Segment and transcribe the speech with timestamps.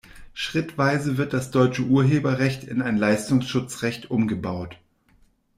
[0.33, 4.79] Schrittweise wird das deutsche Urheberrecht in ein Leistungsschutzrecht umgebaut.